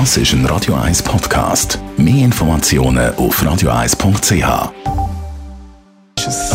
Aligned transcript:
Das 0.00 0.16
ist 0.16 0.32
ein 0.32 0.44
Radio 0.46 0.74
1 0.74 1.04
Podcast. 1.04 1.78
Mehr 1.96 2.24
Informationen 2.24 3.14
auf 3.14 3.40
radio1.ch. 3.40 4.72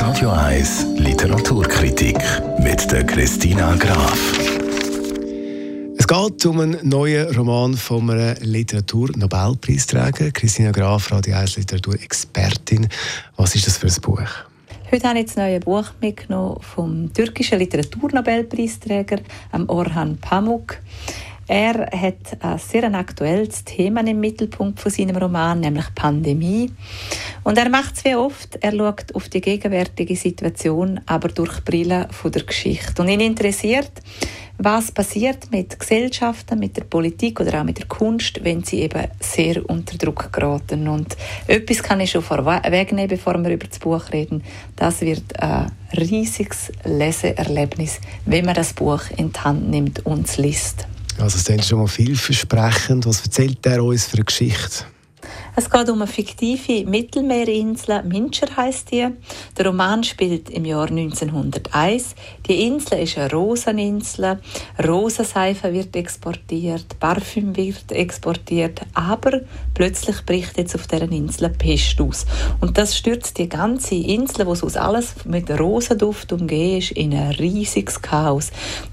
Radio 0.00 0.30
1 0.30 0.86
Literaturkritik 0.98 2.16
mit 2.60 2.88
der 2.92 3.04
Christina 3.04 3.74
Graf. 3.74 4.38
Es 5.98 6.06
geht 6.06 6.46
um 6.46 6.60
einen 6.60 6.88
neuen 6.88 7.34
Roman 7.34 7.74
von 7.74 8.08
einem 8.08 8.36
Literatur-Nobelpreisträger, 8.40 10.30
Christina 10.30 10.70
Graf, 10.70 11.10
Radio 11.10 11.34
1 11.34 11.56
Literaturexpertin. 11.56 12.86
Was 13.34 13.56
ist 13.56 13.66
das 13.66 13.78
für 13.78 13.88
ein 13.88 14.00
Buch? 14.00 14.30
Heute 14.92 15.08
habe 15.08 15.18
ich 15.18 15.26
das 15.26 15.34
neue 15.34 15.58
Buch 15.58 15.86
mitgenommen 16.00 16.60
vom 16.60 17.12
türkischen 17.12 17.58
Literaturnobelpreisträger 17.58 19.18
Orhan 19.66 20.18
Pamuk. 20.18 20.76
Er 21.46 21.90
hat 21.90 22.38
ein 22.40 22.58
sehr 22.58 22.92
aktuelles 22.94 23.64
Thema 23.64 24.06
im 24.06 24.20
Mittelpunkt 24.20 24.80
von 24.80 24.90
seinem 24.90 25.16
Roman, 25.16 25.60
nämlich 25.60 25.94
Pandemie. 25.94 26.70
Und 27.42 27.58
er 27.58 27.68
macht 27.68 27.96
es 27.96 28.04
wie 28.04 28.14
oft, 28.14 28.58
er 28.62 28.72
schaut 28.72 29.14
auf 29.14 29.28
die 29.28 29.42
gegenwärtige 29.42 30.16
Situation, 30.16 31.00
aber 31.06 31.28
durch 31.28 31.56
die 31.56 31.70
Brille 31.70 32.08
von 32.10 32.32
der 32.32 32.44
Geschichte. 32.44 33.02
Und 33.02 33.08
ihn 33.08 33.20
interessiert, 33.20 33.92
was 34.56 34.92
passiert 34.92 35.50
mit 35.50 35.78
Gesellschaften, 35.78 36.58
mit 36.58 36.76
der 36.76 36.84
Politik 36.84 37.40
oder 37.40 37.60
auch 37.60 37.64
mit 37.64 37.78
der 37.78 37.86
Kunst, 37.86 38.42
wenn 38.44 38.62
sie 38.62 38.80
eben 38.82 39.08
sehr 39.20 39.68
unter 39.68 39.98
Druck 39.98 40.32
geraten. 40.32 40.88
Und 40.88 41.16
etwas 41.46 41.82
kann 41.82 42.00
ich 42.00 42.12
schon 42.12 42.22
vorwegnehmen, 42.22 43.08
bevor 43.08 43.34
wir 43.42 43.50
über 43.50 43.66
das 43.66 43.80
Buch 43.80 44.12
reden. 44.12 44.44
Das 44.76 45.00
wird 45.00 45.38
ein 45.40 45.72
riesiges 45.96 46.72
Leseerlebnis, 46.84 48.00
wenn 48.26 48.46
man 48.46 48.54
das 48.54 48.72
Buch 48.72 49.02
in 49.16 49.32
die 49.32 49.40
Hand 49.40 49.68
nimmt 49.68 50.06
und 50.06 50.26
es 50.26 50.38
liest. 50.38 50.86
Also 51.18 51.38
es 51.38 51.48
ist 51.48 51.68
schon 51.68 51.78
mal 51.78 51.86
vielversprechend. 51.86 53.06
Was 53.06 53.22
erzählt 53.22 53.64
er 53.66 53.82
uns 53.82 54.06
für 54.06 54.16
eine 54.16 54.24
Geschichte? 54.24 54.84
Es 55.56 55.70
geht 55.70 55.88
um 55.88 56.02
eine 56.02 56.10
fiktive 56.10 56.84
Mittelmeerinsel, 56.84 58.02
Minscher 58.02 58.48
heißt 58.56 58.90
die. 58.90 59.06
Der 59.56 59.66
Roman 59.66 60.02
spielt 60.02 60.50
im 60.50 60.64
Jahr 60.64 60.88
1901. 60.88 62.16
Die 62.48 62.66
Insel 62.66 63.04
ist 63.04 63.16
eine 63.16 63.30
Roseninsel. 63.30 64.40
Rosenseife 64.84 65.72
wird 65.72 65.94
exportiert, 65.94 66.98
Parfüm 66.98 67.54
wird 67.56 67.92
exportiert, 67.92 68.80
aber 68.94 69.42
plötzlich 69.74 70.26
bricht 70.26 70.58
jetzt 70.58 70.74
auf 70.74 70.88
dieser 70.88 71.10
Insel 71.12 71.50
Pest 71.50 72.00
aus. 72.00 72.26
Und 72.60 72.76
das 72.76 72.96
stürzt 72.96 73.38
die 73.38 73.48
ganze 73.48 73.94
Insel, 73.94 74.48
wo 74.48 74.56
sonst 74.56 74.76
alles 74.76 75.14
mit 75.24 75.48
Rosenduft 75.52 76.32
umgeben 76.32 76.78
ist, 76.78 76.90
in 76.90 77.14
ein 77.14 77.30
riesiges 77.30 78.02
Chaos. 78.02 78.50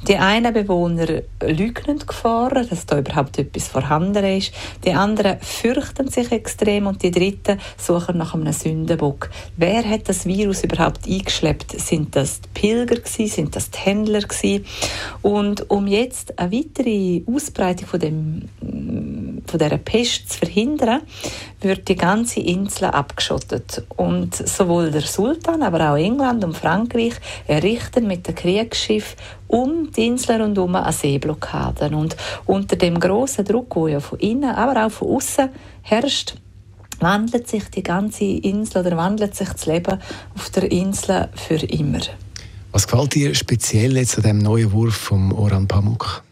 Die 0.07 0.17
einen 0.17 0.53
Bewohner 0.53 1.23
lügen 1.41 1.97
gefahren, 2.05 2.67
dass 2.69 2.85
da 2.85 2.99
überhaupt 2.99 3.39
etwas 3.39 3.67
vorhanden 3.67 4.23
ist. 4.25 4.53
Die 4.85 4.93
anderen 4.93 5.39
fürchten 5.39 6.07
sich 6.07 6.31
extrem 6.31 6.50
und 6.85 7.03
die 7.03 7.11
Dritten 7.11 7.59
suchen 7.77 8.17
nach 8.17 8.33
einem 8.33 8.51
Sündenbock. 8.53 9.29
Wer 9.57 9.87
hat 9.87 10.09
das 10.09 10.25
Virus 10.25 10.63
überhaupt 10.63 11.07
eingeschleppt? 11.07 11.79
Sind 11.79 12.15
das 12.15 12.41
die 12.41 12.49
Pilger 12.53 12.95
gewesen? 12.95 13.27
Sind 13.27 13.55
das 13.55 13.71
die 13.71 13.79
Händler 13.79 14.21
gewesen? 14.21 14.65
Und 15.21 15.69
um 15.69 15.87
jetzt 15.87 16.37
eine 16.39 16.51
weitere 16.51 17.21
Ausbreitung 17.25 17.87
von 17.87 17.99
dem 17.99 18.49
von 19.47 19.59
dieser 19.59 19.77
Pest 19.77 20.31
zu 20.31 20.39
verhindern, 20.39 21.01
wird 21.61 21.87
die 21.87 21.95
ganze 21.95 22.39
Insel 22.39 22.85
abgeschottet. 22.85 23.83
Und 23.95 24.35
sowohl 24.35 24.91
der 24.91 25.01
Sultan, 25.01 25.63
aber 25.63 25.91
auch 25.91 25.97
England 25.97 26.43
und 26.43 26.57
Frankreich 26.57 27.13
errichten 27.47 28.07
mit 28.07 28.27
dem 28.27 28.35
Kriegsschiff 28.35 29.15
um 29.47 29.91
die 29.91 30.07
Insel 30.07 30.41
rundherum 30.41 30.75
eine 30.75 30.93
Seeblockade. 30.93 31.95
Und 31.95 32.15
unter 32.45 32.75
dem 32.75 32.99
großen 32.99 33.45
Druck, 33.45 33.73
der 33.75 33.93
ja 33.93 33.99
von 33.99 34.19
innen, 34.19 34.55
aber 34.55 34.85
auch 34.85 34.91
von 34.91 35.15
außen 35.15 35.49
herrscht, 35.81 36.35
wandelt 36.99 37.47
sich 37.47 37.65
die 37.69 37.83
ganze 37.83 38.25
Insel 38.25 38.85
oder 38.85 38.95
wandelt 38.95 39.35
sich 39.35 39.49
das 39.49 39.65
Leben 39.65 39.99
auf 40.35 40.49
der 40.51 40.71
Insel 40.71 41.29
für 41.35 41.55
immer. 41.55 41.99
Was 42.71 42.87
gefällt 42.87 43.15
dir 43.15 43.35
speziell 43.35 43.97
jetzt 43.97 44.17
an 44.17 44.23
dem 44.23 44.37
neuen 44.37 44.71
Wurf 44.71 44.95
von 44.95 45.31
Oran 45.33 45.67
Pamuk? 45.67 46.23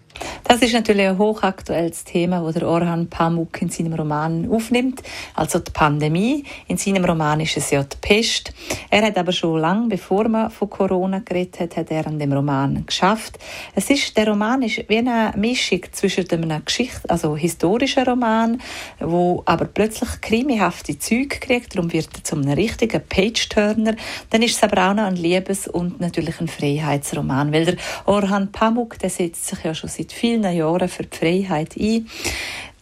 Das 0.50 0.64
ist 0.64 0.74
natürlich 0.74 1.06
ein 1.06 1.20
hochaktuelles 1.20 2.06
Thema, 2.06 2.42
das 2.42 2.56
der 2.56 2.68
Orhan 2.68 3.08
Pamuk 3.08 3.62
in 3.62 3.70
seinem 3.70 3.94
Roman 3.94 4.50
aufnimmt, 4.50 5.04
also 5.36 5.60
die 5.60 5.70
Pandemie. 5.70 6.44
In 6.68 6.76
seinem 6.76 7.06
Roman 7.06 7.40
ist 7.42 7.56
es 7.56 7.70
ja 7.70 7.84
die 7.84 7.96
Pest. 8.02 8.52
Er 8.90 9.04
hat 9.04 9.16
aber 9.20 9.32
schon 9.32 9.60
lange, 9.60 9.90
bevor 9.90 10.28
man 10.28 10.50
von 10.50 10.68
Corona 10.68 11.20
geredet 11.20 11.60
hat, 11.60 11.78
hat 11.78 11.92
er 11.92 12.08
an 12.08 12.18
dem 12.18 12.34
Roman 12.34 12.84
geschafft. 12.84 13.38
Es 13.76 13.92
ist, 13.92 14.18
der 14.18 14.28
Roman 14.28 14.64
ist 14.64 14.90
wie 14.90 14.98
eine 14.98 15.34
Mischung 15.38 15.82
zwischen 15.92 16.28
einem 16.32 16.66
Geschichte, 16.66 17.08
also 17.08 17.38
historischen 17.38 18.06
Roman, 18.06 18.60
wo 19.00 19.44
aber 19.46 19.66
plötzlich 19.66 20.20
krimihafte 20.20 20.98
Züge 20.98 21.38
kriegt, 21.38 21.76
darum 21.76 21.94
wird 21.94 22.10
er 22.12 22.24
zum 22.24 22.42
einem 22.42 22.54
richtigen 22.54 23.04
Page-Turner. 23.08 23.94
Dann 24.32 24.42
ist 24.42 24.56
es 24.56 24.64
aber 24.64 24.90
auch 24.90 24.96
noch 24.96 25.04
ein 25.04 25.16
Liebes- 25.16 25.68
und 25.68 26.00
natürlich 26.00 26.42
ein 26.42 26.48
Freiheitsroman, 26.48 27.54
weil 27.54 27.66
der 27.66 27.76
Orhan 28.08 28.52
Pamuk, 28.52 28.98
der 28.98 29.12
setzt 29.12 29.46
sich 29.46 29.64
ja 29.64 29.76
schon 29.76 29.92
seit 29.92 30.12
vielen 30.12 30.39
Jahren 30.44 30.90
für 30.90 31.04
die 31.04 31.18
Freiheit 31.18 31.78
ein 31.78 32.06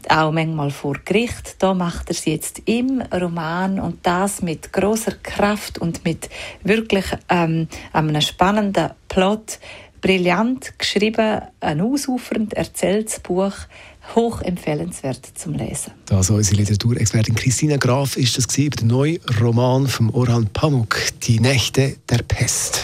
auch 0.09 0.31
manchmal 0.31 0.72
vor 0.72 0.95
Gericht. 1.03 1.56
Da 1.59 1.73
macht 1.73 2.09
er 2.09 2.12
es 2.12 2.25
jetzt 2.25 2.62
im 2.66 3.01
Roman 3.01 3.79
und 3.79 4.06
das 4.06 4.41
mit 4.41 4.72
großer 4.72 5.13
Kraft 5.23 5.78
und 5.78 6.06
mit 6.06 6.29
wirklich 6.63 7.06
ähm, 7.29 7.68
einem 7.94 8.22
spannenden 8.22 8.91
Plot. 9.07 9.59
Brillant 10.00 10.78
geschrieben, 10.78 11.41
ein 11.59 11.81
ausufernd 11.81 12.53
erzähltes 12.53 13.19
Buch, 13.19 13.53
hoch 14.16 14.41
empfehlenswert 14.41 15.25
zum 15.35 15.53
Lesen. 15.53 15.91
Also 16.12 16.35
unsere 16.35 16.57
Literaturexpertin 16.57 17.34
Christina 17.34 17.78
Graf 17.78 18.16
ist 18.16 18.38
das 18.38 18.47
der 18.69 18.85
neue 18.85 19.19
Roman 19.41 19.88
von 19.88 20.12
Orhan 20.12 20.47
Pamuk, 20.53 20.97
Die 21.24 21.39
Nächte 21.39 21.95
der 22.09 22.19
Pest. 22.19 22.84